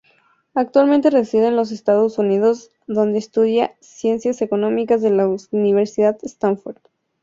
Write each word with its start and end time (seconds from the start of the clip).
Actualmente 0.55 1.11
reside 1.11 1.49
en 1.49 1.55
los 1.55 1.71
Estados 1.71 2.17
Unidos 2.17 2.71
donde 2.87 3.19
estudia 3.19 3.77
Ciencias 3.81 4.41
Económicas 4.41 5.03
en 5.03 5.15
la 5.17 5.27
Universidad 5.51 6.17
Stanford. 6.23 6.77